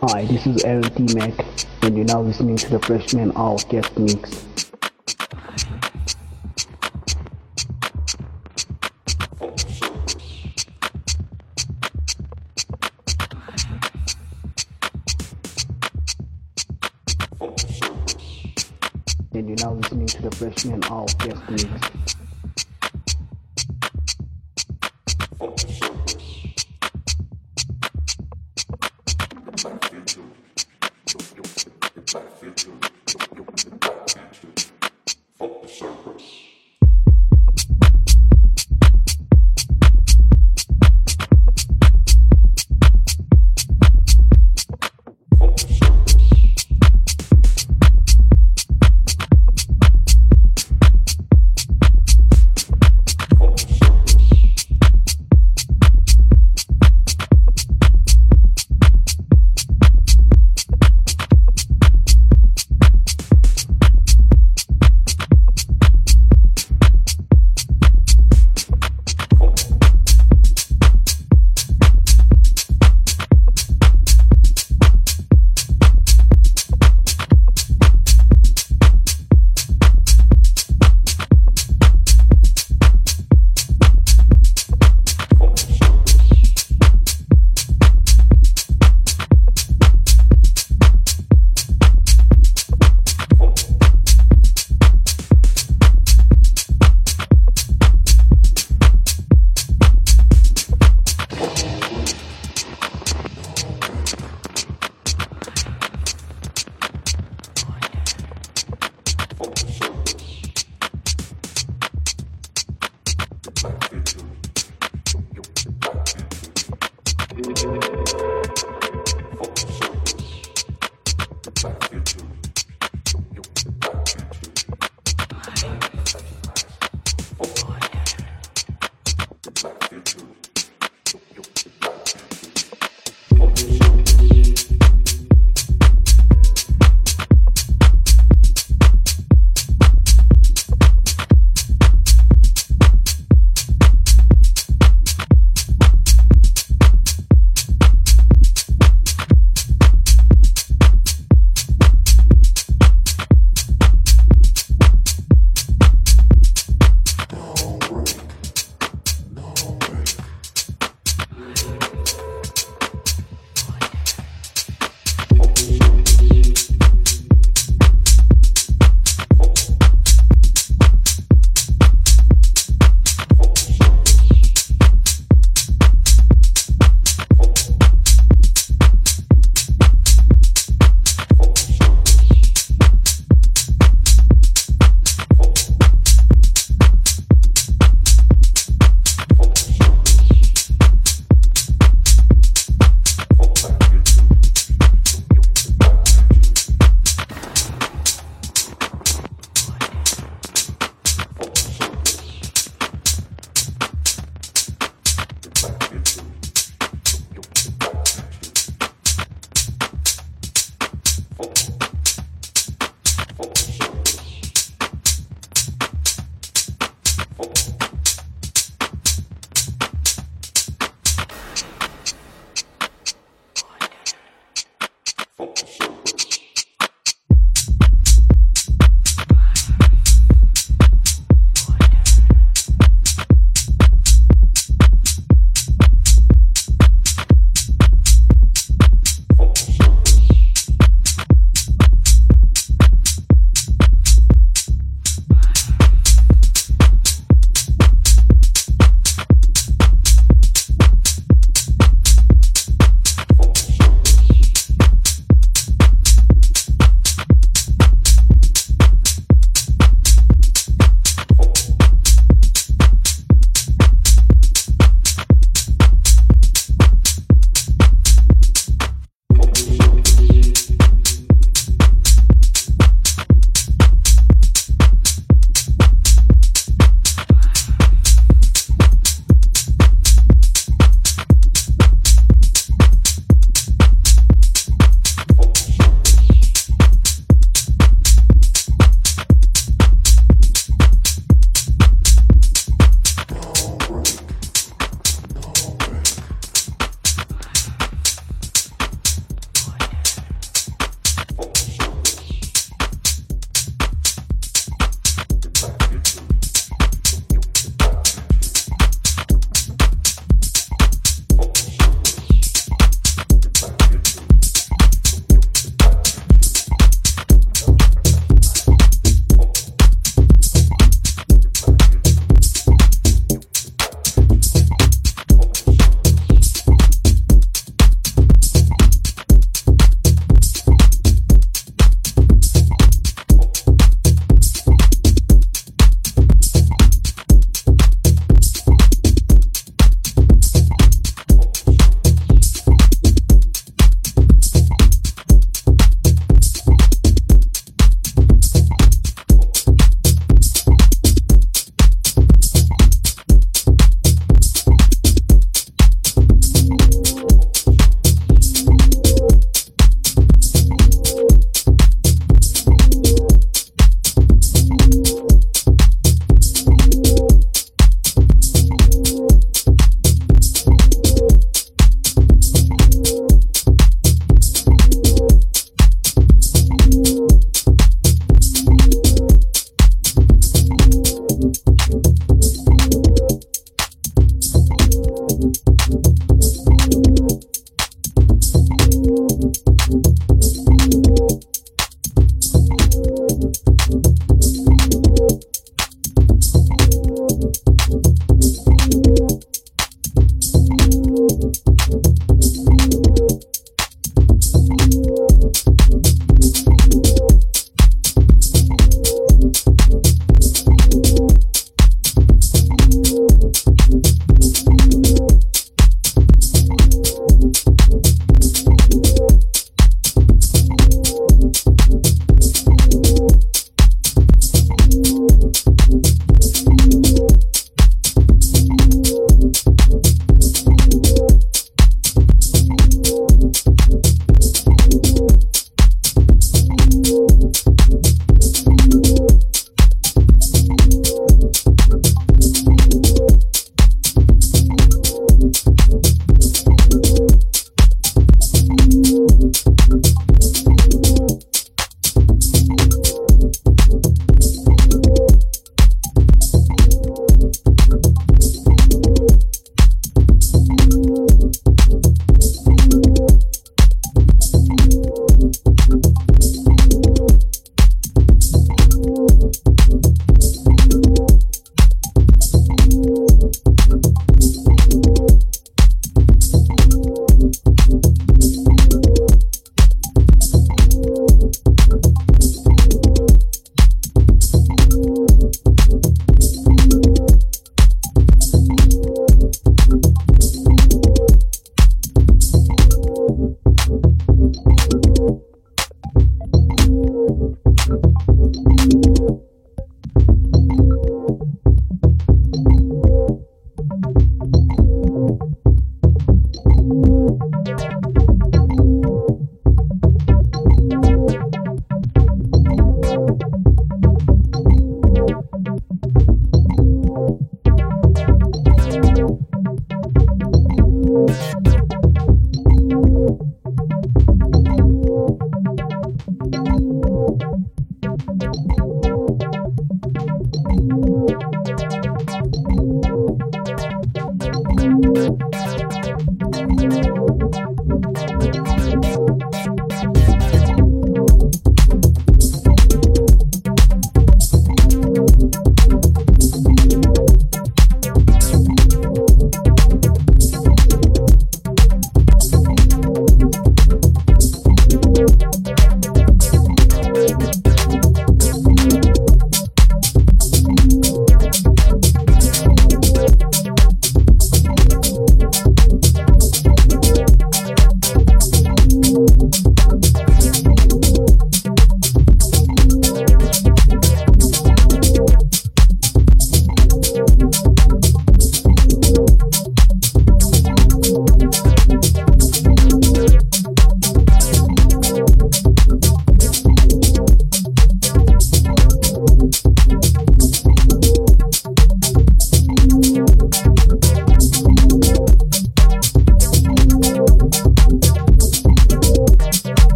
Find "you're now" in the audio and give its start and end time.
1.96-2.20